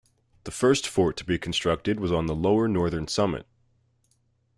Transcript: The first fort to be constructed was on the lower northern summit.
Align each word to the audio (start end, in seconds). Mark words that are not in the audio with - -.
The 0.45 0.51
first 0.51 0.87
fort 0.87 1.15
to 1.17 1.23
be 1.25 1.37
constructed 1.37 1.99
was 1.99 2.11
on 2.11 2.25
the 2.25 2.33
lower 2.33 2.67
northern 2.67 3.07
summit. 3.07 3.45